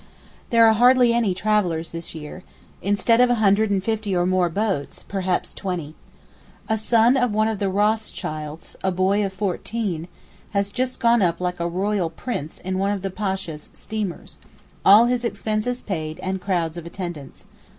[0.49, 2.43] There are hardly any travellers this year,
[2.81, 5.93] instead of a hundred and fifty or more boats, perhaps twenty.
[6.67, 10.07] A son of one of the Rothschilds, a boy of fourteen,
[10.53, 15.23] has just gone up like a royal prince in one of the Pasha's steamers—all his
[15.23, 17.45] expenses paid and crowds of attendants.